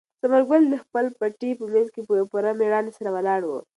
[0.21, 3.51] ثمر ګل د خپل پټي په منځ کې په پوره مېړانې سره ولاړ و.